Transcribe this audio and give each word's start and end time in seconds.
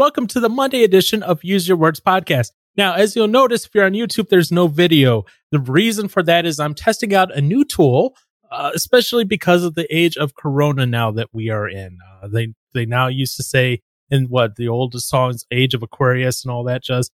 welcome 0.00 0.26
to 0.26 0.40
the 0.40 0.48
Monday 0.48 0.82
edition 0.82 1.22
of 1.22 1.44
Use 1.44 1.68
Your 1.68 1.76
Words 1.76 2.00
podcast. 2.00 2.52
Now, 2.74 2.94
as 2.94 3.14
you'll 3.14 3.28
notice, 3.28 3.66
if 3.66 3.74
you're 3.74 3.84
on 3.84 3.92
YouTube, 3.92 4.30
there's 4.30 4.50
no 4.50 4.66
video. 4.66 5.26
The 5.50 5.58
reason 5.58 6.08
for 6.08 6.22
that 6.22 6.46
is 6.46 6.58
I'm 6.58 6.72
testing 6.72 7.14
out 7.14 7.36
a 7.36 7.42
new 7.42 7.66
tool, 7.66 8.16
uh, 8.50 8.70
especially 8.74 9.24
because 9.24 9.62
of 9.62 9.74
the 9.74 9.86
age 9.94 10.16
of 10.16 10.34
Corona 10.34 10.86
now 10.86 11.10
that 11.10 11.28
we 11.34 11.50
are 11.50 11.68
in. 11.68 11.98
Uh, 12.02 12.28
they 12.28 12.54
they 12.72 12.86
now 12.86 13.08
used 13.08 13.36
to 13.36 13.42
say 13.42 13.82
in 14.08 14.24
what 14.30 14.56
the 14.56 14.68
oldest 14.68 15.06
songs, 15.06 15.44
Age 15.50 15.74
of 15.74 15.82
Aquarius 15.82 16.46
and 16.46 16.50
all 16.50 16.64
that 16.64 16.82
jazz. 16.82 17.10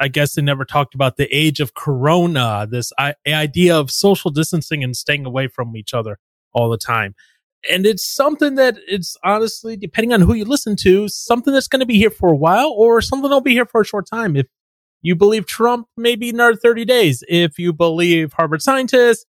I 0.00 0.08
guess 0.08 0.34
they 0.34 0.42
never 0.42 0.64
talked 0.64 0.96
about 0.96 1.18
the 1.18 1.28
age 1.32 1.60
of 1.60 1.74
Corona, 1.74 2.66
this 2.68 2.92
I- 2.98 3.14
idea 3.24 3.78
of 3.78 3.92
social 3.92 4.32
distancing 4.32 4.82
and 4.82 4.96
staying 4.96 5.26
away 5.26 5.46
from 5.46 5.76
each 5.76 5.94
other 5.94 6.18
all 6.52 6.70
the 6.70 6.76
time 6.76 7.14
and 7.70 7.86
it's 7.86 8.04
something 8.04 8.54
that 8.56 8.76
it's 8.86 9.16
honestly 9.24 9.76
depending 9.76 10.12
on 10.12 10.20
who 10.20 10.34
you 10.34 10.44
listen 10.44 10.76
to 10.76 11.08
something 11.08 11.52
that's 11.52 11.68
going 11.68 11.80
to 11.80 11.86
be 11.86 11.98
here 11.98 12.10
for 12.10 12.30
a 12.30 12.36
while 12.36 12.70
or 12.70 13.00
something 13.00 13.24
that'll 13.24 13.40
be 13.40 13.52
here 13.52 13.66
for 13.66 13.80
a 13.80 13.84
short 13.84 14.06
time. 14.06 14.36
If 14.36 14.46
you 15.02 15.14
believe 15.14 15.46
trump 15.46 15.88
maybe 15.96 16.30
another 16.30 16.56
30 16.56 16.84
days. 16.84 17.22
If 17.28 17.58
you 17.58 17.72
believe 17.72 18.32
harvard 18.32 18.62
scientists 18.62 19.26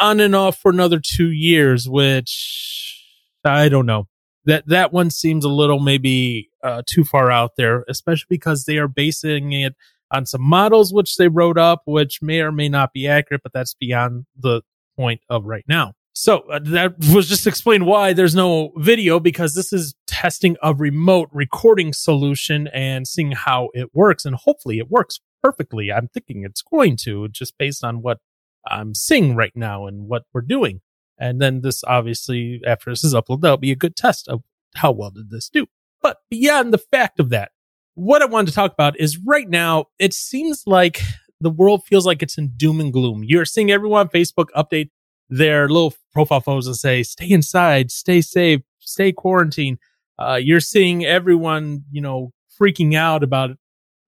on 0.00 0.20
and 0.20 0.34
off 0.34 0.58
for 0.58 0.70
another 0.70 1.00
two 1.00 1.30
years 1.30 1.88
which 1.88 3.04
i 3.44 3.68
don't 3.68 3.86
know. 3.86 4.08
That 4.44 4.66
that 4.68 4.92
one 4.92 5.10
seems 5.10 5.44
a 5.44 5.50
little 5.50 5.78
maybe 5.80 6.48
uh, 6.62 6.82
too 6.86 7.04
far 7.04 7.30
out 7.30 7.52
there 7.56 7.84
especially 7.88 8.26
because 8.30 8.64
they 8.64 8.78
are 8.78 8.88
basing 8.88 9.52
it 9.52 9.74
on 10.10 10.24
some 10.26 10.42
models 10.42 10.92
which 10.92 11.16
they 11.16 11.28
wrote 11.28 11.58
up 11.58 11.82
which 11.84 12.22
may 12.22 12.40
or 12.40 12.52
may 12.52 12.68
not 12.68 12.92
be 12.92 13.06
accurate 13.06 13.42
but 13.42 13.52
that's 13.52 13.74
beyond 13.74 14.26
the 14.38 14.62
point 14.96 15.20
of 15.28 15.44
right 15.44 15.64
now 15.68 15.92
so 16.18 16.38
uh, 16.50 16.58
that 16.64 16.98
was 17.14 17.28
just 17.28 17.46
explain 17.46 17.84
why 17.84 18.12
there's 18.12 18.34
no 18.34 18.72
video 18.74 19.20
because 19.20 19.54
this 19.54 19.72
is 19.72 19.94
testing 20.08 20.56
a 20.64 20.74
remote 20.74 21.28
recording 21.30 21.92
solution 21.92 22.66
and 22.74 23.06
seeing 23.06 23.30
how 23.30 23.68
it 23.72 23.94
works. 23.94 24.24
And 24.24 24.34
hopefully 24.34 24.78
it 24.78 24.90
works 24.90 25.20
perfectly. 25.44 25.92
I'm 25.92 26.08
thinking 26.08 26.42
it's 26.42 26.60
going 26.60 26.96
to 27.04 27.28
just 27.28 27.56
based 27.56 27.84
on 27.84 28.02
what 28.02 28.18
I'm 28.66 28.96
seeing 28.96 29.36
right 29.36 29.52
now 29.54 29.86
and 29.86 30.08
what 30.08 30.24
we're 30.34 30.40
doing. 30.40 30.80
And 31.20 31.40
then 31.40 31.60
this 31.60 31.84
obviously 31.84 32.62
after 32.66 32.90
this 32.90 33.04
is 33.04 33.14
uploaded, 33.14 33.42
that'll 33.42 33.56
be 33.56 33.70
a 33.70 33.76
good 33.76 33.94
test 33.94 34.26
of 34.26 34.42
how 34.74 34.90
well 34.90 35.12
did 35.12 35.30
this 35.30 35.48
do. 35.48 35.66
But 36.02 36.16
beyond 36.28 36.74
the 36.74 36.78
fact 36.78 37.20
of 37.20 37.28
that, 37.28 37.52
what 37.94 38.22
I 38.22 38.24
wanted 38.24 38.48
to 38.48 38.54
talk 38.54 38.72
about 38.72 38.98
is 38.98 39.18
right 39.24 39.48
now, 39.48 39.84
it 40.00 40.12
seems 40.12 40.64
like 40.66 41.00
the 41.40 41.50
world 41.50 41.84
feels 41.86 42.06
like 42.06 42.24
it's 42.24 42.38
in 42.38 42.54
doom 42.56 42.80
and 42.80 42.92
gloom. 42.92 43.22
You're 43.24 43.44
seeing 43.44 43.70
everyone 43.70 44.00
on 44.00 44.08
Facebook 44.08 44.46
update 44.56 44.90
their 45.30 45.68
little 45.68 45.94
profile 46.12 46.40
photos 46.40 46.66
and 46.66 46.76
say, 46.76 47.02
stay 47.02 47.30
inside, 47.30 47.90
stay 47.90 48.20
safe, 48.20 48.60
stay 48.78 49.12
quarantined. 49.12 49.78
Uh, 50.18 50.38
you're 50.42 50.60
seeing 50.60 51.04
everyone, 51.04 51.84
you 51.90 52.00
know, 52.00 52.32
freaking 52.60 52.94
out 52.94 53.22
about, 53.22 53.50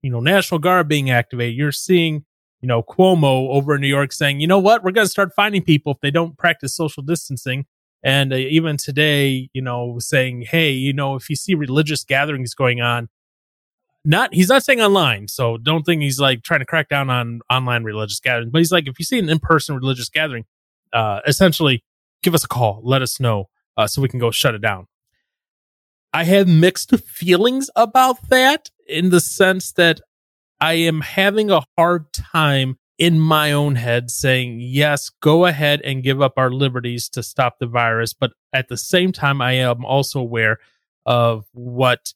you 0.03 0.11
know, 0.11 0.21
National 0.21 0.59
Guard 0.59 0.89
being 0.89 1.11
activated. 1.11 1.57
You're 1.57 1.73
seeing, 1.73 2.25
you 2.61 2.67
know, 2.67 2.83
Cuomo 2.83 3.51
over 3.51 3.75
in 3.75 3.81
New 3.81 3.87
York 3.87 4.13
saying, 4.13 4.41
you 4.41 4.47
know 4.47 4.59
what, 4.59 4.83
we're 4.83 4.91
going 4.91 5.07
to 5.07 5.11
start 5.11 5.35
finding 5.35 5.63
people 5.63 5.93
if 5.93 6.01
they 6.01 6.11
don't 6.11 6.37
practice 6.37 6.75
social 6.75 7.03
distancing. 7.03 7.67
And 8.03 8.33
uh, 8.33 8.37
even 8.37 8.77
today, 8.77 9.51
you 9.53 9.63
know, 9.63 9.99
saying, 9.99 10.47
hey, 10.49 10.71
you 10.71 10.93
know, 10.93 11.17
if 11.17 11.29
you 11.29 11.37
see 11.37 11.55
religious 11.55 12.03
gatherings 12.03 12.55
going 12.55 12.81
on, 12.81 13.09
not 14.03 14.33
he's 14.33 14.49
not 14.49 14.65
saying 14.65 14.81
online, 14.81 15.29
so 15.29 15.59
don't 15.59 15.83
think 15.83 16.01
he's 16.01 16.19
like 16.19 16.43
trying 16.43 16.61
to 16.61 16.67
crack 16.67 16.89
down 16.89 17.11
on 17.11 17.41
online 17.51 17.85
religious 17.85 18.19
gatherings. 18.19 18.51
But 18.51 18.59
he's 18.59 18.73
like, 18.73 18.89
if 18.89 18.99
you 18.99 19.05
see 19.05 19.19
an 19.19 19.29
in-person 19.29 19.77
religious 19.77 20.09
gathering, 20.09 20.47
uh, 20.93 21.21
essentially 21.27 21.83
give 22.23 22.35
us 22.35 22.45
a 22.45 22.49
call, 22.49 22.81
let 22.85 23.03
us 23.03 23.21
know, 23.21 23.49
uh, 23.77 23.87
so 23.87 24.03
we 24.03 24.09
can 24.09 24.21
go 24.21 24.31
shut 24.31 24.55
it 24.55 24.61
down. 24.61 24.87
I 26.13 26.25
have 26.25 26.49
mixed 26.49 26.97
feelings 26.99 27.71
about 27.77 28.29
that 28.31 28.71
in 28.87 29.11
the 29.11 29.21
sense 29.21 29.73
that 29.73 30.01
I 30.61 30.75
am 30.75 31.01
having 31.01 31.51
a 31.51 31.63
hard 31.79 32.13
time 32.13 32.79
in 32.99 33.19
my 33.19 33.53
own 33.53 33.77
head 33.77 34.11
saying, 34.11 34.59
yes, 34.61 35.11
go 35.23 35.47
ahead 35.47 35.81
and 35.83 36.03
give 36.03 36.21
up 36.21 36.35
our 36.37 36.51
liberties 36.51 37.09
to 37.11 37.23
stop 37.23 37.59
the 37.59 37.67
virus. 37.67 38.13
But 38.13 38.33
at 38.53 38.69
the 38.69 38.77
same 38.77 39.13
time, 39.13 39.41
I 39.41 39.53
am 39.53 39.85
also 39.87 40.21
aware 40.21 40.59
of 41.07 41.47
what 41.53 42.13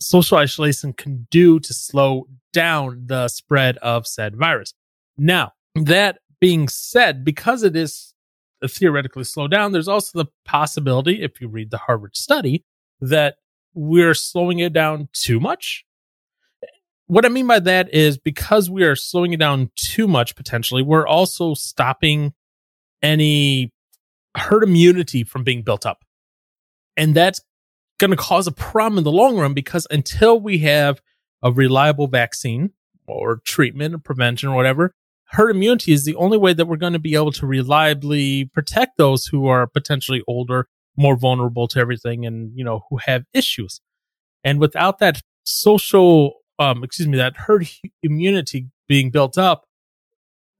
social 0.00 0.36
isolation 0.36 0.92
can 0.92 1.26
do 1.30 1.58
to 1.60 1.72
slow 1.72 2.28
down 2.52 3.04
the 3.06 3.28
spread 3.28 3.78
of 3.78 4.06
said 4.06 4.36
virus. 4.36 4.74
Now, 5.16 5.52
that 5.74 6.18
being 6.44 6.68
said, 6.68 7.24
because 7.24 7.62
it 7.62 7.74
is 7.74 8.12
theoretically 8.68 9.24
slowed 9.24 9.50
down, 9.50 9.72
there's 9.72 9.88
also 9.88 10.18
the 10.18 10.30
possibility, 10.44 11.22
if 11.22 11.40
you 11.40 11.48
read 11.48 11.70
the 11.70 11.78
Harvard 11.78 12.14
study, 12.14 12.62
that 13.00 13.36
we're 13.72 14.12
slowing 14.12 14.58
it 14.58 14.74
down 14.74 15.08
too 15.14 15.40
much. 15.40 15.86
What 17.06 17.24
I 17.24 17.30
mean 17.30 17.46
by 17.46 17.60
that 17.60 17.94
is 17.94 18.18
because 18.18 18.68
we 18.68 18.84
are 18.84 18.94
slowing 18.94 19.32
it 19.32 19.38
down 19.40 19.70
too 19.74 20.06
much, 20.06 20.36
potentially, 20.36 20.82
we're 20.82 21.06
also 21.06 21.54
stopping 21.54 22.34
any 23.00 23.72
herd 24.36 24.64
immunity 24.64 25.24
from 25.24 25.44
being 25.44 25.62
built 25.62 25.86
up. 25.86 26.04
And 26.94 27.14
that's 27.14 27.40
going 27.96 28.10
to 28.10 28.18
cause 28.18 28.46
a 28.46 28.52
problem 28.52 28.98
in 28.98 29.04
the 29.04 29.10
long 29.10 29.38
run 29.38 29.54
because 29.54 29.86
until 29.90 30.38
we 30.38 30.58
have 30.58 31.00
a 31.42 31.50
reliable 31.50 32.06
vaccine 32.06 32.72
or 33.06 33.40
treatment 33.46 33.94
or 33.94 33.98
prevention 33.98 34.50
or 34.50 34.56
whatever, 34.56 34.94
herd 35.34 35.50
immunity 35.50 35.92
is 35.92 36.04
the 36.04 36.14
only 36.16 36.38
way 36.38 36.52
that 36.52 36.66
we're 36.66 36.76
going 36.76 36.92
to 36.92 36.98
be 36.98 37.14
able 37.14 37.32
to 37.32 37.46
reliably 37.46 38.46
protect 38.54 38.96
those 38.96 39.26
who 39.26 39.46
are 39.46 39.66
potentially 39.66 40.22
older, 40.26 40.68
more 40.96 41.16
vulnerable 41.16 41.68
to 41.68 41.80
everything 41.80 42.24
and, 42.24 42.52
you 42.54 42.64
know, 42.64 42.84
who 42.88 42.98
have 43.04 43.24
issues. 43.32 43.80
And 44.44 44.60
without 44.60 44.98
that 45.00 45.22
social, 45.44 46.34
um, 46.58 46.84
excuse 46.84 47.08
me, 47.08 47.18
that 47.18 47.36
herd 47.36 47.68
immunity 48.02 48.68
being 48.88 49.10
built 49.10 49.36
up, 49.36 49.64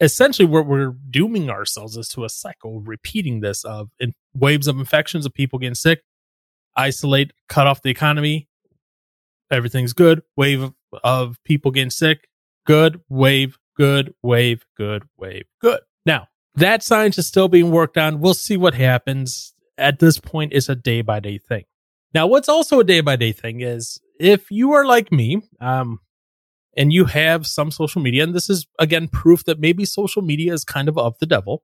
essentially 0.01 0.47
what 0.47 0.67
we're 0.67 0.95
dooming 1.09 1.51
ourselves 1.51 1.97
is 1.97 2.09
to 2.09 2.25
a 2.25 2.29
cycle 2.29 2.81
repeating 2.81 3.41
this 3.41 3.65
of 3.65 3.91
in 4.01 4.13
waves 4.35 4.67
of 4.67 4.79
infections 4.79 5.25
of 5.25 5.33
people 5.33 5.59
getting 5.59 5.75
sick, 5.75 6.03
isolate, 6.77 7.33
cut 7.49 7.67
off 7.67 7.83
the 7.83 7.91
economy. 7.91 8.49
Everything's 9.51 9.93
good. 9.93 10.23
Wave 10.37 10.73
of 11.05 11.39
people 11.45 11.71
getting 11.71 11.91
sick. 11.91 12.29
Good. 12.67 13.01
Wave 13.09 13.59
good, 13.77 14.15
wave, 14.23 14.65
good, 14.77 15.05
wave, 15.17 15.45
good. 15.61 15.81
Now, 16.07 16.29
that 16.55 16.83
science 16.83 17.19
is 17.19 17.27
still 17.27 17.49
being 17.49 17.71
worked 17.71 17.99
on. 17.99 18.21
We'll 18.21 18.35
see 18.35 18.57
what 18.57 18.75
happens. 18.75 19.55
At 19.77 19.99
this 19.99 20.19
point, 20.19 20.53
it's 20.53 20.69
a 20.69 20.77
day 20.77 21.03
by 21.03 21.21
day 21.21 21.39
thing. 21.39 21.65
Now, 22.13 22.27
what's 22.27 22.49
also 22.49 22.79
a 22.81 22.85
day 22.85 23.01
by 23.01 23.17
day 23.17 23.33
thing 23.33 23.61
is 23.61 24.01
if 24.21 24.51
you 24.51 24.73
are 24.73 24.85
like 24.85 25.11
me, 25.11 25.43
um, 25.61 25.99
and 26.77 26.93
you 26.93 27.05
have 27.07 27.47
some 27.47 27.71
social 27.71 28.03
media, 28.03 28.23
and 28.23 28.35
this 28.35 28.51
is 28.51 28.67
again 28.79 29.09
proof 29.09 29.45
that 29.45 29.61
maybe 29.61 29.85
social 29.85 30.23
media 30.23 30.53
is 30.53 30.65
kind 30.65 30.89
of 30.89 30.99
of 30.99 31.19
the 31.19 31.27
devil. 31.27 31.63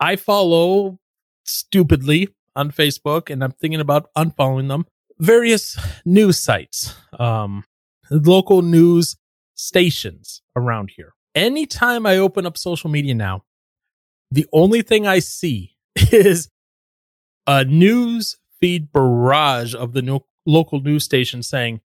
I 0.00 0.16
follow 0.16 0.98
stupidly 1.44 2.28
on 2.56 2.70
Facebook, 2.70 3.30
and 3.30 3.42
I'm 3.42 3.52
thinking 3.52 3.80
about 3.80 4.08
unfollowing 4.16 4.68
them. 4.68 4.86
Various 5.18 5.78
news 6.04 6.38
sites, 6.38 6.94
um, 7.18 7.64
local 8.10 8.62
news 8.62 9.16
stations 9.54 10.42
around 10.56 10.92
here. 10.96 11.14
Anytime 11.34 12.06
I 12.06 12.18
open 12.18 12.46
up 12.46 12.56
social 12.56 12.90
media 12.90 13.14
now, 13.14 13.44
the 14.30 14.46
only 14.52 14.82
thing 14.82 15.06
I 15.06 15.18
see 15.18 15.76
is 15.96 16.48
a 17.46 17.64
news 17.64 18.36
feed 18.60 18.92
barrage 18.92 19.74
of 19.74 19.92
the 19.92 20.20
local 20.46 20.80
news 20.80 21.04
station 21.04 21.42
saying 21.42 21.80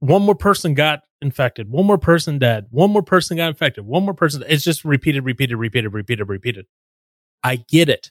one 0.00 0.22
more 0.22 0.34
person 0.34 0.74
got 0.74 1.02
infected, 1.20 1.70
one 1.70 1.86
more 1.86 1.98
person 1.98 2.38
dead, 2.38 2.66
one 2.70 2.90
more 2.90 3.02
person 3.02 3.36
got 3.36 3.48
infected, 3.48 3.86
one 3.86 4.04
more 4.04 4.14
person. 4.14 4.42
It's 4.48 4.64
just 4.64 4.84
repeated, 4.84 5.24
repeated, 5.24 5.56
repeated, 5.56 5.92
repeated, 5.92 6.28
repeated. 6.28 6.66
I 7.44 7.56
get 7.56 7.88
it. 7.88 8.10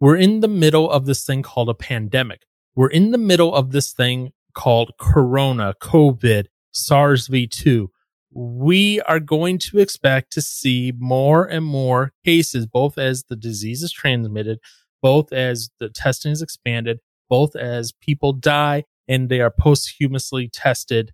We're 0.00 0.16
in 0.16 0.40
the 0.40 0.48
middle 0.48 0.90
of 0.90 1.06
this 1.06 1.24
thing 1.24 1.42
called 1.42 1.68
a 1.68 1.74
pandemic. 1.74 2.42
We're 2.74 2.90
in 2.90 3.10
the 3.10 3.18
middle 3.18 3.54
of 3.54 3.72
this 3.72 3.92
thing 3.92 4.32
called 4.54 4.92
Corona, 4.98 5.74
COVID, 5.80 6.46
SARS 6.72 7.28
V2 7.28 7.88
we 8.32 9.00
are 9.02 9.20
going 9.20 9.58
to 9.58 9.78
expect 9.78 10.32
to 10.32 10.42
see 10.42 10.92
more 10.98 11.44
and 11.44 11.64
more 11.64 12.12
cases, 12.24 12.66
both 12.66 12.98
as 12.98 13.24
the 13.24 13.36
disease 13.36 13.82
is 13.82 13.92
transmitted, 13.92 14.58
both 15.02 15.32
as 15.32 15.70
the 15.80 15.88
testing 15.88 16.32
is 16.32 16.42
expanded, 16.42 17.00
both 17.28 17.56
as 17.56 17.92
people 18.00 18.32
die 18.32 18.84
and 19.06 19.28
they 19.28 19.40
are 19.40 19.50
posthumously 19.50 20.48
tested. 20.48 21.12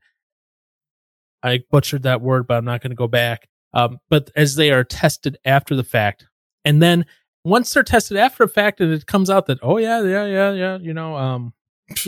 I 1.43 1.61
butchered 1.71 2.03
that 2.03 2.21
word, 2.21 2.47
but 2.47 2.57
I'm 2.57 2.65
not 2.65 2.83
going 2.83 2.91
to 2.91 2.97
go 2.97 3.07
back. 3.07 3.49
Um, 3.73 3.99
but 4.09 4.31
as 4.37 4.57
they 4.57 4.71
are 4.71 4.85
tested 4.85 5.37
after 5.45 5.75
the 5.75 5.85
fact, 5.85 6.27
and 6.65 6.83
then 6.83 7.07
once 7.45 7.73
they're 7.73 7.83
tested 7.83 8.17
after 8.17 8.47
the 8.47 8.53
fact, 8.53 8.81
and 8.81 8.93
it 8.93 9.07
comes 9.07 9.31
out 9.31 9.47
that 9.47 9.59
oh 9.63 9.79
yeah, 9.79 10.03
yeah, 10.03 10.27
yeah, 10.27 10.53
yeah, 10.53 10.79
you 10.79 10.95
know, 10.95 11.17
um, 11.17 11.53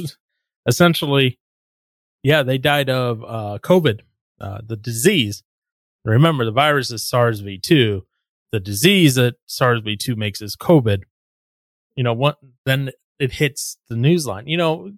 essentially, 0.67 1.39
yeah, 2.23 2.43
they 2.43 2.59
died 2.59 2.89
of 2.89 3.23
uh, 3.25 3.59
COVID 3.63 4.01
uh, 4.41 4.59
the 4.65 4.77
disease. 4.77 5.43
Remember, 6.05 6.45
the 6.45 6.53
virus 6.53 6.91
is 6.91 7.07
SARS-V2. 7.09 8.03
The 8.53 8.61
disease 8.61 9.17
that 9.17 9.35
SARS-V2 9.47 10.17
makes 10.17 10.41
is 10.41 10.57
COVID. 10.57 11.03
You 11.97 12.05
know, 12.05 12.13
what? 12.13 12.39
Then 12.65 12.91
it 13.19 13.33
hits 13.33 13.79
the 13.89 13.97
news 13.97 14.27
line. 14.27 14.47
You 14.47 14.57
know, 14.57 14.93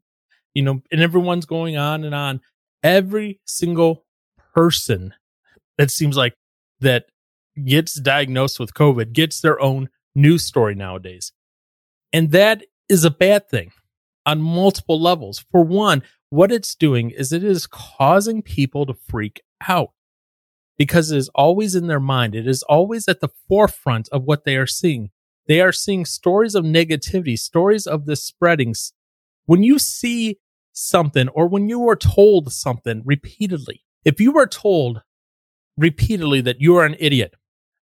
you 0.55 0.62
know, 0.62 0.82
and 0.90 1.00
everyone's 1.00 1.46
going 1.46 1.76
on 1.76 2.05
and 2.05 2.14
on. 2.14 2.40
Every 2.82 3.40
single 3.44 4.05
person 4.55 5.14
that 5.79 5.91
seems 5.91 6.17
like 6.17 6.34
that 6.81 7.06
gets 7.64 7.99
diagnosed 8.00 8.61
with 8.61 8.75
COVID 8.75 9.12
gets 9.12 9.41
their 9.41 9.61
own 9.61 9.88
news 10.14 10.44
story 10.44 10.75
nowadays. 10.75 11.32
And 12.12 12.31
that 12.32 12.64
is 12.88 13.05
a 13.05 13.11
bad 13.11 13.49
thing 13.49 13.73
on 14.26 14.41
multiple 14.41 15.00
levels. 15.00 15.44
For 15.50 15.62
one, 15.62 16.02
what 16.30 16.52
it's 16.52 16.75
doing 16.75 17.10
is 17.10 17.32
it 17.32 17.44
is 17.44 17.66
causing 17.66 18.42
people 18.42 18.86
to 18.86 18.94
freak 18.94 19.42
out 19.66 19.90
because 20.76 21.10
it 21.10 21.19
is 21.19 21.28
always 21.34 21.75
in 21.75 21.86
their 21.86 22.00
mind. 22.00 22.34
It 22.34 22.46
is 22.46 22.62
always 22.64 23.08
at 23.08 23.20
the 23.20 23.30
forefront 23.48 24.08
of 24.10 24.25
what 24.25 24.44
they 24.44 24.56
are 24.56 24.66
seeing. 24.66 25.10
They 25.46 25.60
are 25.60 25.72
seeing 25.72 26.04
stories 26.04 26.54
of 26.54 26.64
negativity, 26.64 27.38
stories 27.38 27.86
of 27.86 28.06
this 28.06 28.22
spreading. 28.22 28.75
When 29.46 29.62
you 29.62 29.78
see 29.78 30.38
something 30.72 31.28
or 31.30 31.48
when 31.48 31.69
you 31.69 31.88
are 31.88 31.96
told 31.96 32.52
something 32.52 33.02
repeatedly, 33.04 33.82
if 34.04 34.20
you 34.20 34.38
are 34.38 34.46
told 34.46 35.02
repeatedly 35.76 36.42
that 36.42 36.60
you 36.60 36.76
are 36.76 36.84
an 36.84 36.96
idiot, 36.98 37.34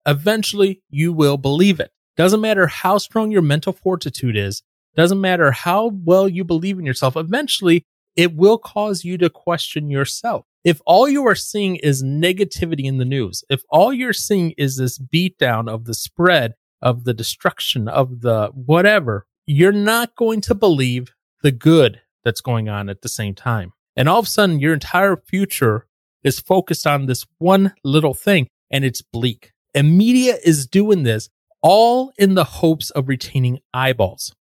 eventually 0.06 0.82
you 0.90 1.12
will 1.12 1.36
believe 1.36 1.78
it. 1.78 1.92
Doesn't 2.16 2.40
matter 2.40 2.66
how 2.66 2.98
strong 2.98 3.30
your 3.30 3.42
mental 3.42 3.72
fortitude 3.72 4.36
is, 4.36 4.62
doesn't 4.96 5.20
matter 5.20 5.52
how 5.52 5.92
well 6.04 6.28
you 6.28 6.44
believe 6.44 6.78
in 6.78 6.84
yourself, 6.84 7.16
eventually 7.16 7.86
it 8.16 8.34
will 8.36 8.58
cause 8.58 9.04
you 9.04 9.18
to 9.18 9.30
question 9.30 9.90
yourself. 9.90 10.46
If 10.64 10.80
all 10.86 11.08
you 11.08 11.26
are 11.26 11.34
seeing 11.34 11.76
is 11.76 12.02
negativity 12.02 12.84
in 12.84 12.98
the 12.98 13.04
news, 13.04 13.42
if 13.50 13.62
all 13.68 13.92
you're 13.92 14.12
seeing 14.12 14.52
is 14.56 14.76
this 14.76 14.98
beatdown 14.98 15.68
of 15.68 15.84
the 15.86 15.94
spread, 15.94 16.54
of 16.80 17.04
the 17.04 17.14
destruction, 17.14 17.88
of 17.88 18.20
the 18.20 18.50
whatever, 18.54 19.26
you're 19.46 19.72
not 19.72 20.14
going 20.14 20.40
to 20.42 20.54
believe 20.54 21.14
the 21.42 21.52
good 21.52 22.00
that's 22.24 22.40
going 22.40 22.68
on 22.68 22.88
at 22.88 23.02
the 23.02 23.08
same 23.08 23.34
time. 23.34 23.72
And 23.96 24.08
all 24.08 24.20
of 24.20 24.26
a 24.26 24.30
sudden, 24.30 24.60
your 24.60 24.72
entire 24.72 25.16
future 25.16 25.86
is 26.22 26.40
focused 26.40 26.86
on 26.86 27.06
this 27.06 27.26
one 27.38 27.74
little 27.84 28.14
thing 28.14 28.46
and 28.70 28.84
it's 28.84 29.02
bleak. 29.02 29.52
And 29.74 29.96
media 29.96 30.36
is 30.44 30.66
doing 30.66 31.02
this 31.02 31.28
all 31.62 32.12
in 32.18 32.34
the 32.34 32.44
hopes 32.44 32.90
of 32.90 33.08
retaining 33.08 33.60
eyeballs. 33.72 34.34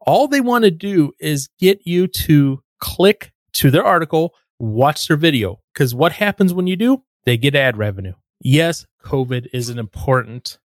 All 0.00 0.28
they 0.28 0.40
want 0.40 0.64
to 0.64 0.70
do 0.70 1.12
is 1.20 1.48
get 1.58 1.86
you 1.86 2.06
to 2.06 2.62
click 2.80 3.32
to 3.54 3.70
their 3.70 3.84
article, 3.84 4.34
watch 4.58 5.08
their 5.08 5.16
video. 5.16 5.60
Because 5.72 5.94
what 5.94 6.12
happens 6.12 6.52
when 6.52 6.66
you 6.66 6.76
do? 6.76 7.02
They 7.24 7.36
get 7.36 7.54
ad 7.54 7.76
revenue. 7.76 8.14
Yes, 8.40 8.86
COVID 9.04 9.48
is 9.52 9.68
an 9.68 9.78
important 9.78 10.58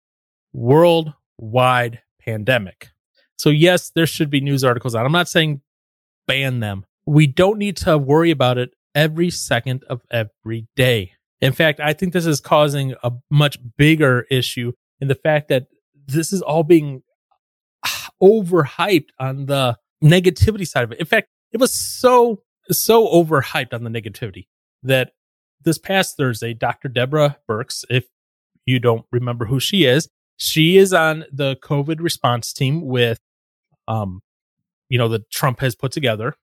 worldwide 0.53 2.03
pandemic. 2.21 2.91
So, 3.37 3.51
yes, 3.51 3.91
there 3.91 4.07
should 4.07 4.31
be 4.31 4.41
news 4.41 4.63
articles 4.63 4.95
out. 4.95 5.07
I'm 5.07 5.13
not 5.13 5.29
saying 5.29 5.63
ban 6.27 6.61
them. 6.61 6.85
We 7.07 7.27
don't 7.27 7.59
need 7.59 7.77
to 7.79 7.99
worry 7.99 8.31
about 8.31 8.59
it 8.59 8.71
every 8.95 9.31
second 9.31 9.85
of 9.89 10.03
every 10.11 10.69
day. 10.77 11.13
In 11.41 11.53
fact, 11.53 11.81
I 11.81 11.93
think 11.93 12.13
this 12.13 12.27
is 12.27 12.41
causing 12.41 12.95
a 13.03 13.13
much 13.31 13.59
bigger 13.77 14.27
issue 14.31 14.73
in 15.01 15.09
the 15.09 15.17
fact 15.17 15.49
that 15.49 15.67
this 16.07 16.33
is 16.33 16.41
all 16.41 16.63
being 16.63 17.03
overhyped 18.23 19.09
on 19.19 19.47
the 19.47 19.77
negativity 20.03 20.67
side 20.67 20.85
of 20.85 20.93
it. 20.93 21.01
In 21.01 21.07
fact, 21.07 21.29
it 21.53 21.61
was 21.61 21.75
so, 21.75 22.43
so 22.71 23.07
overhyped 23.09 23.73
on 23.73 23.85
the 23.85 23.91
negativity 23.91 24.47
that 24.83 25.13
this 25.63 25.79
past 25.79 26.17
Thursday, 26.17 26.55
Dr. 26.55 26.89
Deborah 26.89 27.39
Birx, 27.49 27.85
if 27.89 28.07
you 28.67 28.79
don't 28.79 29.05
remember 29.13 29.47
who 29.47 29.61
she 29.61 29.85
is, 29.85 30.09
she 30.37 30.77
is 30.77 30.93
on 30.93 31.25
the 31.33 31.57
COVID 31.63 32.01
response 32.01 32.53
team 32.53 32.87
with, 32.87 33.21
um, 33.87 34.23
you 34.89 34.99
know, 34.99 35.09
that 35.09 35.31
Trump 35.31 35.61
has 35.61 35.75
put 35.75 35.93
together. 35.93 36.35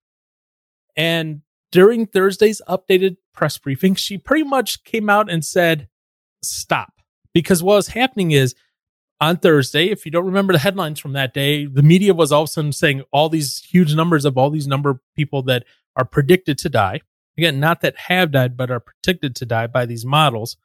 And 0.96 1.42
during 1.72 2.06
Thursday's 2.06 2.62
updated 2.68 3.18
press 3.34 3.58
briefing, 3.58 3.96
she 3.96 4.18
pretty 4.18 4.44
much 4.44 4.84
came 4.84 5.10
out 5.10 5.30
and 5.30 5.44
said, 5.44 5.88
stop. 6.44 6.94
Because 7.34 7.62
what 7.62 7.76
was 7.76 7.90
happening 7.90 8.32
is 8.32 8.56
on 9.22 9.38
Thursday, 9.38 9.90
if 9.90 10.06
you 10.06 10.12
don't 10.12 10.26
remember 10.26 10.54
the 10.54 10.60
headlines 10.60 11.00
from 11.00 11.14
that 11.14 11.34
day, 11.34 11.66
the 11.66 11.84
media 11.84 12.14
was 12.14 12.32
all 12.32 12.44
of 12.44 12.50
a 12.50 12.52
sudden 12.52 12.72
saying 12.72 13.04
all 13.12 13.30
these 13.30 13.62
huge 13.64 13.94
numbers 13.94 14.26
of 14.26 14.38
all 14.38 14.50
these 14.50 14.68
number 14.68 14.90
of 14.90 15.00
people 15.16 15.42
that 15.44 15.66
are 15.96 16.06
predicted 16.06 16.58
to 16.60 16.70
die. 16.70 17.02
Again, 17.38 17.60
not 17.60 17.82
that 17.82 17.98
have 17.98 18.32
died, 18.32 18.56
but 18.56 18.72
are 18.72 18.80
predicted 18.80 19.36
to 19.38 19.46
die 19.46 19.68
by 19.68 19.86
these 19.86 20.06
models. 20.06 20.58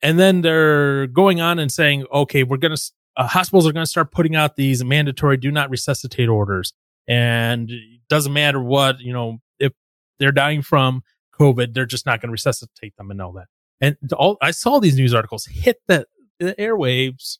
And 0.00 0.18
then 0.18 0.42
they're 0.42 1.06
going 1.06 1.40
on 1.40 1.58
and 1.58 1.72
saying, 1.72 2.06
okay, 2.12 2.42
we're 2.42 2.56
going 2.56 2.76
to, 2.76 2.82
uh, 3.16 3.28
hospitals 3.28 3.66
are 3.66 3.72
going 3.72 3.84
to 3.84 3.90
start 3.90 4.10
putting 4.10 4.34
out 4.34 4.56
these 4.56 4.84
mandatory 4.84 5.36
do 5.36 5.52
not 5.52 5.70
resuscitate 5.70 6.28
orders. 6.28 6.72
And 7.06 7.70
it 7.70 8.00
doesn't 8.08 8.32
matter 8.32 8.60
what, 8.60 9.00
you 9.00 9.12
know, 9.12 9.40
if 9.60 9.72
they're 10.18 10.32
dying 10.32 10.62
from 10.62 11.04
COVID, 11.38 11.74
they're 11.74 11.86
just 11.86 12.06
not 12.06 12.20
going 12.20 12.28
to 12.28 12.32
resuscitate 12.32 12.96
them 12.96 13.10
and 13.10 13.22
all 13.22 13.32
that. 13.32 13.46
And 13.80 13.96
all, 14.12 14.38
I 14.40 14.50
saw 14.50 14.80
these 14.80 14.96
news 14.96 15.14
articles 15.14 15.46
hit 15.46 15.80
the, 15.86 16.06
the 16.38 16.54
airwaves 16.54 17.38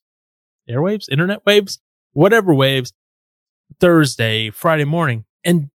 airwaves, 0.72 1.08
internet 1.10 1.44
waves, 1.44 1.78
whatever 2.12 2.54
waves, 2.54 2.92
Thursday, 3.80 4.50
Friday 4.50 4.84
morning. 4.84 5.24
And 5.44 5.70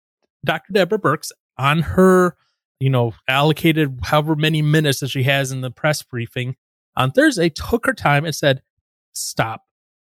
Dr. 0.46 0.74
Deborah 0.74 1.00
Birx 1.00 1.32
on 1.58 1.82
her, 1.82 2.36
you 2.80 2.90
know, 2.90 3.14
allocated 3.28 4.00
however 4.04 4.36
many 4.36 4.62
minutes 4.62 5.00
that 5.00 5.10
she 5.10 5.24
has 5.24 5.52
in 5.52 5.62
the 5.62 5.72
press 5.72 6.02
briefing 6.04 6.56
on 6.96 7.12
Thursday 7.12 7.50
took 7.50 7.86
her 7.86 7.94
time 7.94 8.26
and 8.26 8.36
said, 8.36 8.62
stop 9.14 9.64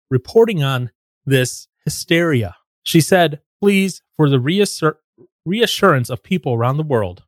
reporting 0.10 0.64
on 0.64 0.92
this 1.26 1.68
hysteria. 1.84 2.56
She 2.84 3.02
said, 3.02 3.42
please, 3.60 4.02
for 4.16 4.30
the 4.30 4.38
reassur- 4.38 4.98
reassurance 5.46 6.10
of 6.10 6.24
people 6.24 6.54
around 6.54 6.78
the 6.78 6.84
world, 6.84 7.24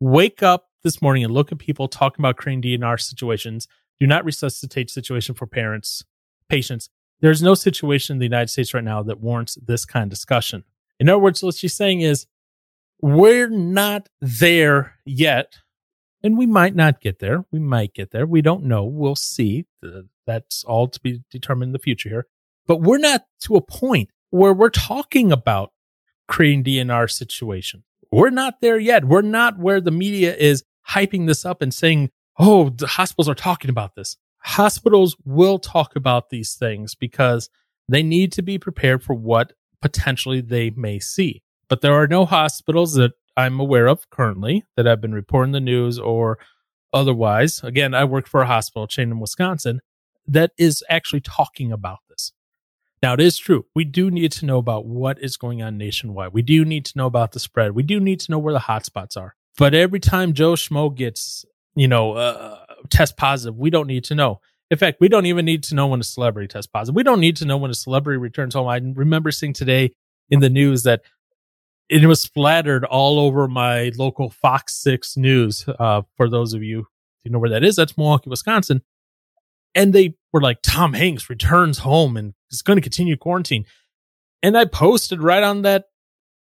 wake 0.00 0.42
up 0.42 0.68
this 0.82 1.00
morning 1.00 1.24
and 1.24 1.32
look 1.32 1.50
at 1.50 1.58
people 1.58 1.88
talking 1.88 2.22
about 2.22 2.36
creating 2.36 2.62
DNR 2.62 3.00
situations. 3.00 3.66
Do 4.00 4.06
not 4.06 4.24
resuscitate 4.24 4.90
situation 4.90 5.34
for 5.34 5.46
parents 5.46 6.04
There's 7.20 7.42
no 7.42 7.54
situation 7.54 8.14
in 8.14 8.18
the 8.18 8.26
United 8.26 8.48
States 8.48 8.74
right 8.74 8.84
now 8.84 9.02
that 9.02 9.20
warrants 9.20 9.56
this 9.64 9.84
kind 9.84 10.04
of 10.04 10.10
discussion. 10.10 10.64
In 11.00 11.08
other 11.08 11.18
words, 11.18 11.42
what 11.42 11.54
she's 11.54 11.74
saying 11.74 12.02
is 12.02 12.26
we're 13.00 13.48
not 13.48 14.08
there 14.20 14.96
yet. 15.04 15.54
And 16.22 16.38
we 16.38 16.46
might 16.46 16.74
not 16.74 17.02
get 17.02 17.18
there. 17.18 17.44
We 17.50 17.58
might 17.58 17.92
get 17.92 18.10
there. 18.10 18.24
We 18.26 18.40
don't 18.40 18.64
know. 18.64 18.84
We'll 18.84 19.14
see. 19.14 19.66
That's 20.26 20.64
all 20.64 20.88
to 20.88 21.00
be 21.00 21.22
determined 21.30 21.68
in 21.68 21.72
the 21.74 21.78
future 21.78 22.08
here. 22.08 22.26
But 22.66 22.80
we're 22.80 22.96
not 22.96 23.26
to 23.42 23.56
a 23.56 23.60
point 23.60 24.08
where 24.30 24.54
we're 24.54 24.70
talking 24.70 25.30
about 25.30 25.72
creating 26.26 26.64
DNR 26.64 27.10
situation. 27.10 27.84
We're 28.10 28.30
not 28.30 28.62
there 28.62 28.78
yet. 28.78 29.04
We're 29.04 29.20
not 29.20 29.58
where 29.58 29.82
the 29.82 29.90
media 29.90 30.34
is 30.34 30.64
hyping 30.90 31.26
this 31.26 31.44
up 31.44 31.60
and 31.60 31.74
saying, 31.74 32.10
oh, 32.38 32.70
the 32.70 32.86
hospitals 32.86 33.28
are 33.28 33.34
talking 33.34 33.68
about 33.68 33.94
this 33.94 34.16
hospitals 34.44 35.16
will 35.24 35.58
talk 35.58 35.96
about 35.96 36.30
these 36.30 36.54
things 36.54 36.94
because 36.94 37.48
they 37.88 38.02
need 38.02 38.32
to 38.32 38.42
be 38.42 38.58
prepared 38.58 39.02
for 39.02 39.14
what 39.14 39.52
potentially 39.80 40.40
they 40.40 40.70
may 40.70 40.98
see. 40.98 41.42
But 41.68 41.80
there 41.80 41.94
are 41.94 42.06
no 42.06 42.24
hospitals 42.24 42.94
that 42.94 43.12
I'm 43.36 43.58
aware 43.58 43.86
of 43.86 44.08
currently 44.10 44.64
that 44.76 44.86
have 44.86 45.00
been 45.00 45.14
reporting 45.14 45.52
the 45.52 45.60
news 45.60 45.98
or 45.98 46.38
otherwise. 46.92 47.62
Again, 47.64 47.94
I 47.94 48.04
work 48.04 48.28
for 48.28 48.42
a 48.42 48.46
hospital 48.46 48.86
chain 48.86 49.10
in 49.10 49.18
Wisconsin 49.18 49.80
that 50.26 50.52
is 50.58 50.84
actually 50.88 51.20
talking 51.20 51.72
about 51.72 51.98
this. 52.08 52.32
Now, 53.02 53.14
it 53.14 53.20
is 53.20 53.36
true. 53.36 53.66
We 53.74 53.84
do 53.84 54.10
need 54.10 54.32
to 54.32 54.46
know 54.46 54.58
about 54.58 54.86
what 54.86 55.22
is 55.22 55.36
going 55.36 55.62
on 55.62 55.76
nationwide. 55.76 56.32
We 56.32 56.42
do 56.42 56.64
need 56.64 56.84
to 56.86 56.96
know 56.96 57.06
about 57.06 57.32
the 57.32 57.40
spread. 57.40 57.72
We 57.72 57.82
do 57.82 58.00
need 58.00 58.20
to 58.20 58.30
know 58.30 58.38
where 58.38 58.54
the 58.54 58.60
hotspots 58.60 59.16
are. 59.16 59.34
But 59.58 59.74
every 59.74 60.00
time 60.00 60.32
Joe 60.32 60.54
Schmo 60.54 60.94
gets, 60.94 61.44
you 61.74 61.88
know, 61.88 62.12
uh, 62.12 62.63
test 62.90 63.16
positive. 63.16 63.56
We 63.56 63.70
don't 63.70 63.86
need 63.86 64.04
to 64.04 64.14
know. 64.14 64.40
In 64.70 64.78
fact, 64.78 64.98
we 65.00 65.08
don't 65.08 65.26
even 65.26 65.44
need 65.44 65.62
to 65.64 65.74
know 65.74 65.88
when 65.88 66.00
a 66.00 66.04
celebrity 66.04 66.48
tests 66.48 66.70
positive. 66.70 66.96
We 66.96 67.02
don't 67.02 67.20
need 67.20 67.36
to 67.36 67.44
know 67.44 67.56
when 67.56 67.70
a 67.70 67.74
celebrity 67.74 68.18
returns 68.18 68.54
home. 68.54 68.68
I 68.68 68.76
remember 68.76 69.30
seeing 69.30 69.52
today 69.52 69.94
in 70.30 70.40
the 70.40 70.50
news 70.50 70.84
that 70.84 71.02
it 71.88 72.06
was 72.06 72.22
splattered 72.22 72.84
all 72.84 73.18
over 73.18 73.46
my 73.46 73.92
local 73.96 74.30
Fox 74.30 74.74
6 74.76 75.16
news. 75.16 75.66
Uh, 75.78 76.02
for 76.16 76.30
those 76.30 76.54
of 76.54 76.62
you 76.62 76.86
who 77.22 77.30
know 77.30 77.38
where 77.38 77.50
that 77.50 77.64
is, 77.64 77.76
that's 77.76 77.96
Milwaukee, 77.96 78.30
Wisconsin. 78.30 78.82
And 79.74 79.92
they 79.92 80.14
were 80.32 80.40
like, 80.40 80.58
Tom 80.62 80.94
Hanks 80.94 81.28
returns 81.28 81.78
home 81.78 82.16
and 82.16 82.32
is 82.50 82.62
going 82.62 82.76
to 82.76 82.82
continue 82.82 83.16
quarantine. 83.16 83.66
And 84.42 84.56
I 84.56 84.64
posted 84.64 85.22
right 85.22 85.42
on 85.42 85.62
that 85.62 85.86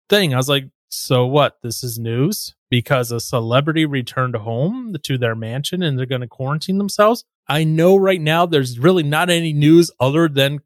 thing. 0.10 0.34
I 0.34 0.38
was 0.38 0.50
like, 0.50 0.66
so 0.92 1.26
what? 1.26 1.58
This 1.64 1.84
is 1.84 1.98
news 1.98 2.54
because 2.70 3.12
a 3.12 3.20
celebrity 3.20 3.86
returned 3.86 4.36
home 4.36 4.96
to 5.04 5.18
their 5.18 5.36
mansion 5.36 5.82
and 5.82 5.98
they're 5.98 6.06
going 6.06 6.22
to 6.22 6.28
quarantine 6.28 6.78
themselves. 6.78 7.24
I 7.48 7.64
know 7.64 7.96
right 7.96 8.20
now 8.20 8.46
there's 8.46 8.78
really 8.78 9.04
not 9.04 9.30
any 9.30 9.54
news 9.54 9.90
other 10.00 10.28
than 10.28 10.60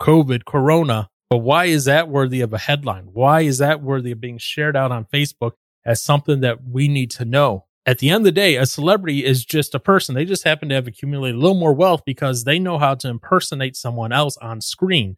COVID, 0.00 0.44
Corona. 0.44 1.08
But 1.30 1.38
why 1.38 1.64
is 1.64 1.86
that 1.86 2.08
worthy 2.08 2.42
of 2.42 2.52
a 2.52 2.58
headline? 2.58 3.08
Why 3.12 3.40
is 3.40 3.58
that 3.58 3.82
worthy 3.82 4.12
of 4.12 4.20
being 4.20 4.38
shared 4.38 4.76
out 4.76 4.92
on 4.92 5.06
Facebook 5.06 5.52
as 5.84 6.02
something 6.02 6.40
that 6.40 6.62
we 6.62 6.86
need 6.86 7.10
to 7.12 7.24
know? 7.24 7.64
At 7.86 7.98
the 7.98 8.10
end 8.10 8.18
of 8.18 8.24
the 8.24 8.32
day, 8.32 8.56
a 8.56 8.66
celebrity 8.66 9.24
is 9.24 9.44
just 9.44 9.74
a 9.74 9.80
person. 9.80 10.14
They 10.14 10.26
just 10.26 10.44
happen 10.44 10.68
to 10.68 10.74
have 10.74 10.86
accumulated 10.86 11.36
a 11.36 11.40
little 11.40 11.56
more 11.56 11.74
wealth 11.74 12.02
because 12.04 12.44
they 12.44 12.58
know 12.58 12.78
how 12.78 12.94
to 12.96 13.08
impersonate 13.08 13.76
someone 13.76 14.12
else 14.12 14.36
on 14.38 14.60
screen. 14.60 15.16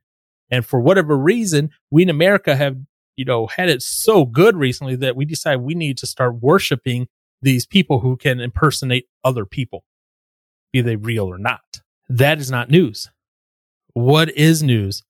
And 0.50 0.65
for 0.65 0.81
whatever 0.81 1.17
reason, 1.17 1.71
we 1.91 2.05
in 2.05 2.11
America 2.11 2.57
have 2.57 2.79
you 3.16 3.25
know, 3.25 3.46
had 3.46 3.68
it 3.68 3.82
so 3.82 4.25
good 4.25 4.56
recently 4.56 4.94
that 4.96 5.16
we 5.16 5.25
decided 5.25 5.62
we 5.62 5.75
need 5.75 5.99
to 5.99 6.06
start 6.06 6.40
worshiping 6.40 7.08
these 7.42 7.66
people 7.66 8.00
who 8.00 8.16
can 8.16 8.40
impersonate 8.40 9.06
other 9.25 9.44
people, 9.44 9.85
be 10.73 10.80
they 10.80 10.96
real 10.96 11.26
or 11.26 11.38
not. 11.38 11.80
That 12.08 12.38
is 12.38 12.50
not 12.50 12.70
news. 12.70 13.11
What 13.94 14.30
is 14.37 14.62
news 14.62 15.02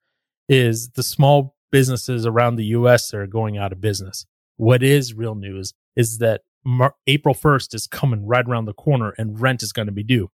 is 0.48 0.90
the 0.90 1.02
small 1.02 1.56
businesses 1.72 2.24
around 2.24 2.56
the 2.56 2.66
US 2.66 3.10
that 3.10 3.18
are 3.18 3.26
going 3.26 3.58
out 3.58 3.72
of 3.72 3.80
business. 3.80 4.24
What 4.56 4.82
is 4.82 5.14
real 5.14 5.34
news 5.34 5.74
is 5.96 6.18
that 6.18 6.42
Mar- 6.64 6.94
April 7.06 7.34
1st 7.34 7.74
is 7.74 7.86
coming 7.86 8.26
right 8.26 8.46
around 8.46 8.64
the 8.64 8.72
corner 8.72 9.14
and 9.18 9.40
rent 9.40 9.62
is 9.62 9.72
going 9.72 9.86
to 9.86 9.92
be 9.92 10.02
due. 10.02 10.30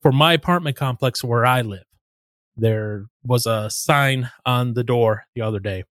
For 0.00 0.12
my 0.12 0.32
apartment 0.32 0.76
complex 0.76 1.22
where 1.22 1.46
I 1.46 1.62
live, 1.62 1.84
there 2.56 3.06
was 3.22 3.46
a 3.46 3.70
sign 3.70 4.30
on 4.44 4.74
the 4.74 4.84
door 4.84 5.24
the 5.34 5.42
other 5.42 5.60
day 5.60 5.84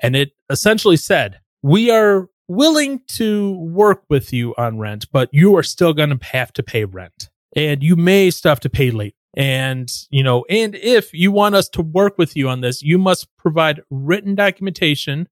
and 0.00 0.16
it 0.16 0.32
essentially 0.50 0.96
said, 0.96 1.40
we 1.62 1.90
are 1.90 2.28
willing 2.46 3.00
to 3.08 3.58
work 3.58 4.04
with 4.08 4.32
you 4.32 4.54
on 4.56 4.78
rent, 4.78 5.06
but 5.12 5.28
you 5.32 5.56
are 5.56 5.62
still 5.62 5.92
going 5.92 6.16
to 6.16 6.24
have 6.26 6.52
to 6.54 6.62
pay 6.62 6.84
rent 6.84 7.28
and 7.54 7.82
you 7.82 7.96
may 7.96 8.30
still 8.30 8.50
have 8.50 8.60
to 8.60 8.70
pay 8.70 8.90
late. 8.90 9.14
And, 9.36 9.90
you 10.10 10.22
know, 10.22 10.44
and 10.48 10.74
if 10.74 11.12
you 11.12 11.30
want 11.30 11.54
us 11.54 11.68
to 11.70 11.82
work 11.82 12.18
with 12.18 12.36
you 12.36 12.48
on 12.48 12.60
this, 12.60 12.82
you 12.82 12.98
must 12.98 13.28
provide 13.36 13.82
written 13.90 14.34
documentation 14.34 15.28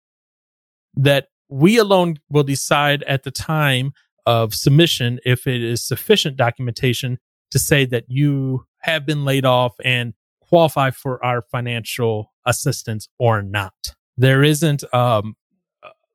that 0.94 1.28
we 1.48 1.78
alone 1.78 2.18
will 2.28 2.42
decide 2.42 3.02
at 3.04 3.22
the 3.22 3.30
time 3.30 3.92
of 4.26 4.54
submission 4.54 5.20
if 5.24 5.46
it 5.46 5.62
is 5.62 5.86
sufficient 5.86 6.36
documentation 6.36 7.18
to 7.50 7.58
say 7.58 7.84
that 7.86 8.04
you 8.08 8.66
have 8.80 9.06
been 9.06 9.24
laid 9.24 9.44
off 9.44 9.74
and 9.84 10.14
qualify 10.40 10.90
for 10.90 11.24
our 11.24 11.42
financial 11.42 12.32
assistance 12.44 13.08
or 13.18 13.42
not. 13.42 13.95
There 14.16 14.42
isn't 14.42 14.82
um, 14.94 15.36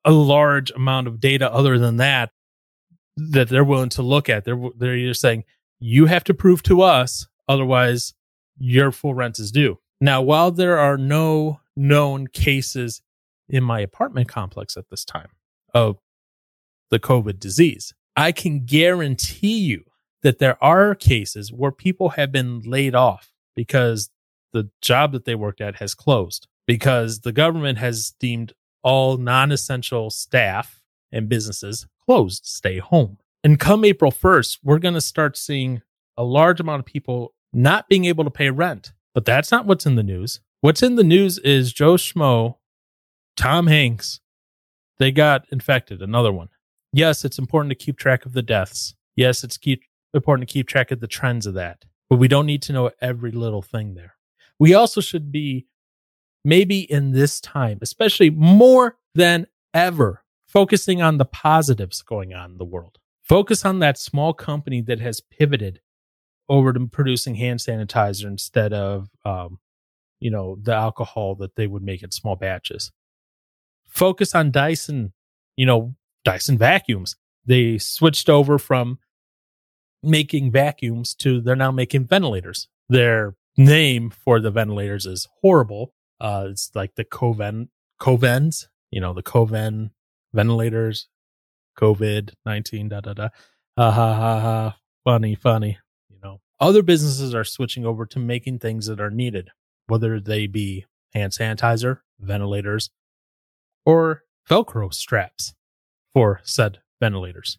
a 0.05 0.11
large 0.11 0.71
amount 0.71 1.07
of 1.07 1.19
data 1.19 1.51
other 1.51 1.77
than 1.77 1.97
that 1.97 2.31
that 3.17 3.49
they're 3.49 3.63
willing 3.63 3.89
to 3.89 4.01
look 4.01 4.29
at. 4.29 4.45
They're 4.45 4.59
they're 4.77 4.97
just 4.97 5.21
saying 5.21 5.43
you 5.79 6.05
have 6.05 6.23
to 6.25 6.33
prove 6.33 6.63
to 6.63 6.81
us, 6.81 7.27
otherwise 7.47 8.13
your 8.57 8.91
full 8.91 9.13
rent 9.13 9.39
is 9.39 9.51
due. 9.51 9.79
Now, 9.99 10.21
while 10.21 10.51
there 10.51 10.77
are 10.77 10.97
no 10.97 11.59
known 11.75 12.27
cases 12.27 13.01
in 13.49 13.63
my 13.63 13.79
apartment 13.79 14.27
complex 14.27 14.77
at 14.77 14.89
this 14.89 15.05
time 15.05 15.29
of 15.73 15.97
the 16.89 16.99
COVID 16.99 17.39
disease, 17.39 17.93
I 18.15 18.31
can 18.31 18.65
guarantee 18.65 19.59
you 19.59 19.83
that 20.23 20.39
there 20.39 20.61
are 20.63 20.95
cases 20.95 21.51
where 21.51 21.71
people 21.71 22.09
have 22.09 22.31
been 22.31 22.61
laid 22.61 22.95
off 22.95 23.31
because 23.55 24.09
the 24.53 24.69
job 24.81 25.11
that 25.13 25.25
they 25.25 25.35
worked 25.35 25.61
at 25.61 25.77
has 25.77 25.95
closed 25.95 26.47
because 26.67 27.21
the 27.21 27.31
government 27.31 27.77
has 27.77 28.13
deemed 28.19 28.53
all 28.83 29.17
non 29.17 29.51
essential 29.51 30.09
staff 30.09 30.81
and 31.11 31.29
businesses 31.29 31.87
closed, 32.05 32.45
stay 32.45 32.79
home. 32.79 33.17
And 33.43 33.59
come 33.59 33.83
April 33.85 34.11
1st, 34.11 34.59
we're 34.63 34.79
going 34.79 34.93
to 34.93 35.01
start 35.01 35.37
seeing 35.37 35.81
a 36.17 36.23
large 36.23 36.59
amount 36.59 36.79
of 36.79 36.85
people 36.85 37.33
not 37.53 37.89
being 37.89 38.05
able 38.05 38.23
to 38.23 38.29
pay 38.29 38.49
rent. 38.49 38.93
But 39.13 39.25
that's 39.25 39.51
not 39.51 39.65
what's 39.65 39.85
in 39.85 39.95
the 39.95 40.03
news. 40.03 40.39
What's 40.61 40.83
in 40.83 40.95
the 40.95 41.03
news 41.03 41.37
is 41.39 41.73
Joe 41.73 41.95
Schmo, 41.95 42.57
Tom 43.35 43.67
Hanks, 43.67 44.19
they 44.99 45.11
got 45.11 45.45
infected, 45.51 46.01
another 46.01 46.31
one. 46.31 46.49
Yes, 46.93 47.25
it's 47.25 47.39
important 47.39 47.71
to 47.71 47.75
keep 47.75 47.97
track 47.97 48.25
of 48.25 48.33
the 48.33 48.43
deaths. 48.43 48.93
Yes, 49.15 49.43
it's 49.43 49.57
keep, 49.57 49.81
important 50.13 50.47
to 50.47 50.53
keep 50.53 50.67
track 50.67 50.91
of 50.91 50.99
the 50.99 51.07
trends 51.07 51.47
of 51.47 51.55
that. 51.55 51.85
But 52.09 52.19
we 52.19 52.27
don't 52.27 52.45
need 52.45 52.61
to 52.63 52.73
know 52.73 52.91
every 53.01 53.31
little 53.31 53.61
thing 53.61 53.95
there. 53.95 54.15
We 54.59 54.75
also 54.75 55.01
should 55.01 55.31
be 55.31 55.65
maybe 56.43 56.79
in 56.79 57.11
this 57.11 57.39
time, 57.39 57.79
especially 57.81 58.29
more 58.29 58.97
than 59.15 59.47
ever, 59.73 60.23
focusing 60.47 61.01
on 61.01 61.17
the 61.17 61.25
positives 61.25 62.01
going 62.01 62.33
on 62.33 62.51
in 62.51 62.57
the 62.57 62.65
world. 62.65 62.97
Focus 63.23 63.63
on 63.65 63.79
that 63.79 63.97
small 63.97 64.33
company 64.33 64.81
that 64.81 64.99
has 64.99 65.21
pivoted 65.21 65.79
over 66.49 66.73
to 66.73 66.87
producing 66.87 67.35
hand 67.35 67.59
sanitizer 67.59 68.25
instead 68.25 68.73
of, 68.73 69.09
um, 69.23 69.59
you 70.19 70.29
know, 70.29 70.57
the 70.61 70.73
alcohol 70.73 71.35
that 71.35 71.55
they 71.55 71.67
would 71.67 71.83
make 71.83 72.03
in 72.03 72.11
small 72.11 72.35
batches. 72.35 72.91
Focus 73.87 74.35
on 74.35 74.51
Dyson, 74.51 75.13
you 75.55 75.65
know, 75.65 75.95
Dyson 76.25 76.57
vacuums. 76.57 77.15
They 77.45 77.77
switched 77.77 78.29
over 78.29 78.59
from 78.59 78.99
making 80.03 80.51
vacuums 80.51 81.13
to 81.15 81.41
they're 81.41 81.55
now 81.55 81.71
making 81.71 82.07
ventilators. 82.07 82.67
Their 82.89 83.35
name 83.57 84.09
for 84.09 84.39
the 84.39 84.51
ventilators 84.51 85.05
is 85.05 85.27
horrible, 85.41 85.93
uh, 86.21 86.47
it's 86.49 86.69
like 86.75 86.93
the 86.95 87.03
CoVent 87.03 87.69
CoVents, 87.99 88.67
you 88.91 89.01
know, 89.01 89.13
the 89.13 89.23
CoVent 89.23 89.89
ventilators, 90.33 91.07
COVID 91.79 92.33
nineteen, 92.45 92.89
da 92.89 93.01
da 93.01 93.13
da, 93.13 93.29
ha 93.77 93.91
ha 93.91 94.13
ha 94.13 94.39
ha, 94.39 94.77
funny, 95.03 95.33
funny. 95.35 95.79
You 96.09 96.19
know, 96.23 96.41
other 96.59 96.83
businesses 96.83 97.33
are 97.33 97.43
switching 97.43 97.85
over 97.85 98.05
to 98.05 98.19
making 98.19 98.59
things 98.59 98.85
that 98.85 99.01
are 99.01 99.09
needed, 99.09 99.49
whether 99.87 100.19
they 100.19 100.45
be 100.45 100.85
hand 101.13 101.33
sanitizer, 101.33 101.99
ventilators, 102.19 102.91
or 103.83 104.23
Velcro 104.47 104.93
straps 104.93 105.55
for 106.13 106.39
said 106.43 106.79
ventilators. 106.99 107.57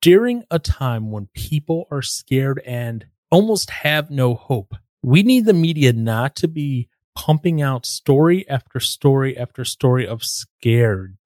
During 0.00 0.44
a 0.50 0.60
time 0.60 1.10
when 1.10 1.28
people 1.34 1.88
are 1.90 2.02
scared 2.02 2.62
and 2.64 3.04
almost 3.32 3.70
have 3.70 4.10
no 4.12 4.34
hope, 4.34 4.76
we 5.02 5.24
need 5.24 5.44
the 5.44 5.52
media 5.52 5.92
not 5.92 6.36
to 6.36 6.46
be 6.46 6.88
pumping 7.16 7.60
out 7.60 7.86
story 7.86 8.48
after 8.48 8.78
story 8.78 9.36
after 9.36 9.64
story 9.64 10.06
of 10.06 10.22
scared 10.22 11.16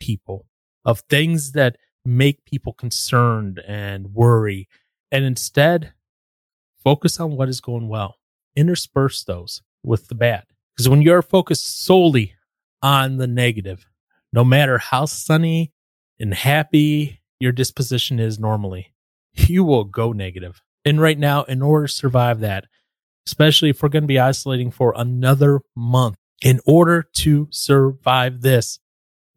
people, 0.00 0.46
of 0.84 1.00
things 1.00 1.52
that 1.52 1.76
make 2.04 2.44
people 2.44 2.72
concerned 2.72 3.60
and 3.66 4.14
worry, 4.14 4.66
and 5.12 5.24
instead 5.24 5.92
focus 6.82 7.20
on 7.20 7.36
what 7.36 7.48
is 7.48 7.60
going 7.60 7.88
well. 7.88 8.16
Intersperse 8.56 9.22
those 9.24 9.62
with 9.84 10.08
the 10.08 10.14
bad. 10.14 10.44
Because 10.74 10.88
when 10.88 11.02
you're 11.02 11.22
focused 11.22 11.84
solely 11.84 12.34
on 12.82 13.18
the 13.18 13.26
negative, 13.26 13.86
no 14.32 14.44
matter 14.44 14.78
how 14.78 15.04
sunny 15.04 15.72
and 16.18 16.34
happy 16.34 17.20
your 17.38 17.52
disposition 17.52 18.18
is 18.18 18.38
normally, 18.38 18.92
you 19.32 19.62
will 19.62 19.84
go 19.84 20.12
negative. 20.12 20.60
And 20.84 21.00
right 21.00 21.18
now, 21.18 21.44
in 21.44 21.62
order 21.62 21.86
to 21.86 21.92
survive 21.92 22.40
that, 22.40 22.66
especially 23.26 23.70
if 23.70 23.82
we're 23.82 23.88
going 23.88 24.04
to 24.04 24.08
be 24.08 24.18
isolating 24.18 24.70
for 24.70 24.92
another 24.96 25.60
month. 25.76 26.16
In 26.42 26.60
order 26.66 27.02
to 27.14 27.48
survive 27.50 28.42
this, 28.42 28.78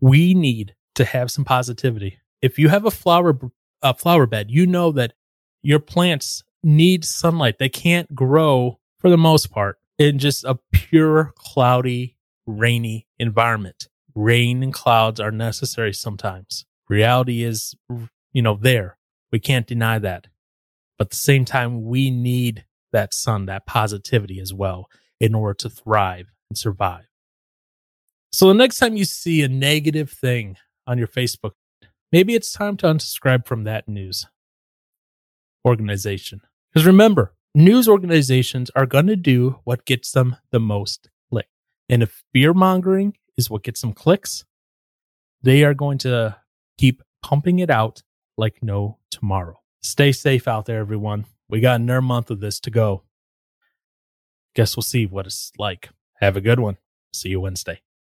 we 0.01 0.33
need 0.33 0.75
to 0.95 1.05
have 1.05 1.31
some 1.31 1.45
positivity. 1.45 2.19
If 2.41 2.59
you 2.59 2.69
have 2.69 2.85
a 2.85 2.91
flower, 2.91 3.37
a 3.81 3.93
flower 3.93 4.25
bed, 4.25 4.51
you 4.51 4.67
know 4.67 4.91
that 4.91 5.13
your 5.61 5.79
plants 5.79 6.43
need 6.63 7.05
sunlight. 7.05 7.59
They 7.59 7.69
can't 7.69 8.13
grow 8.13 8.79
for 8.99 9.09
the 9.09 9.17
most 9.17 9.51
part 9.51 9.77
in 9.97 10.19
just 10.19 10.43
a 10.43 10.59
pure 10.71 11.33
cloudy, 11.35 12.17
rainy 12.45 13.07
environment. 13.17 13.87
Rain 14.13 14.63
and 14.63 14.73
clouds 14.73 15.19
are 15.19 15.31
necessary 15.31 15.93
sometimes. 15.93 16.65
Reality 16.89 17.43
is, 17.43 17.75
you 18.33 18.41
know, 18.41 18.57
there. 18.59 18.97
We 19.31 19.39
can't 19.39 19.67
deny 19.67 19.99
that. 19.99 20.27
But 20.97 21.07
at 21.07 21.11
the 21.11 21.17
same 21.17 21.45
time, 21.45 21.85
we 21.85 22.09
need 22.09 22.65
that 22.91 23.13
sun, 23.13 23.45
that 23.45 23.65
positivity 23.65 24.39
as 24.39 24.53
well 24.53 24.87
in 25.19 25.35
order 25.35 25.53
to 25.55 25.69
thrive 25.69 26.31
and 26.49 26.57
survive. 26.57 27.05
So 28.31 28.47
the 28.47 28.53
next 28.53 28.77
time 28.77 28.97
you 28.97 29.05
see 29.05 29.41
a 29.41 29.47
negative 29.47 30.11
thing 30.11 30.57
on 30.85 30.97
your 30.97 31.07
Facebook, 31.07 31.51
maybe 32.11 32.35
it's 32.35 32.51
time 32.51 32.77
to 32.77 32.87
unsubscribe 32.87 33.45
from 33.45 33.63
that 33.63 33.87
news 33.87 34.27
organization. 35.65 36.41
Because 36.71 36.85
remember, 36.85 37.33
news 37.55 37.87
organizations 37.87 38.69
are 38.75 38.85
going 38.85 39.07
to 39.07 39.15
do 39.15 39.59
what 39.63 39.85
gets 39.85 40.11
them 40.11 40.35
the 40.51 40.59
most 40.59 41.09
clicks. 41.29 41.49
And 41.89 42.03
if 42.03 42.23
fear 42.33 42.53
mongering 42.53 43.17
is 43.37 43.49
what 43.49 43.63
gets 43.63 43.81
them 43.81 43.93
clicks, 43.93 44.45
they 45.41 45.63
are 45.63 45.73
going 45.73 45.97
to 45.99 46.37
keep 46.77 47.01
pumping 47.23 47.59
it 47.59 47.69
out 47.69 48.03
like 48.37 48.61
no 48.61 48.99
tomorrow. 49.09 49.59
Stay 49.81 50.11
safe 50.11 50.47
out 50.47 50.65
there, 50.65 50.79
everyone. 50.79 51.25
We 51.49 51.59
got 51.61 51.79
another 51.79 52.01
month 52.01 52.29
of 52.29 52.39
this 52.39 52.59
to 52.61 52.71
go. 52.71 53.03
Guess 54.55 54.75
we'll 54.75 54.83
see 54.83 55.05
what 55.05 55.25
it's 55.25 55.51
like. 55.57 55.89
Have 56.19 56.35
a 56.35 56.41
good 56.41 56.59
one. 56.59 56.77
See 57.13 57.29
you 57.29 57.39
Wednesday. 57.39 57.81